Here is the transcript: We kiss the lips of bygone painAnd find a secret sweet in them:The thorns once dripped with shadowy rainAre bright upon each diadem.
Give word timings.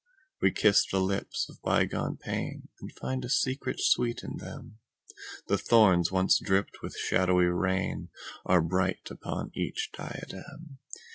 We 0.41 0.49
kiss 0.49 0.83
the 0.89 0.99
lips 0.99 1.45
of 1.47 1.61
bygone 1.61 2.17
painAnd 2.25 2.69
find 2.99 3.23
a 3.23 3.29
secret 3.29 3.79
sweet 3.79 4.23
in 4.23 4.37
them:The 4.37 5.59
thorns 5.59 6.11
once 6.11 6.39
dripped 6.39 6.81
with 6.81 6.97
shadowy 6.97 7.45
rainAre 7.45 8.67
bright 8.67 9.11
upon 9.11 9.51
each 9.53 9.91
diadem. 9.95 10.79